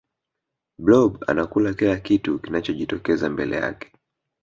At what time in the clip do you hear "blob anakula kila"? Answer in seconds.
0.79-1.97